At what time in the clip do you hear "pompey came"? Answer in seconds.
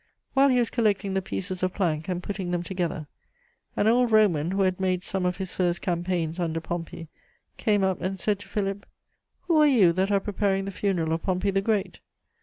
6.59-7.83